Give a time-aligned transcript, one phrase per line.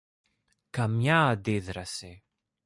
[0.69, 2.23] Καμιά αντίδραση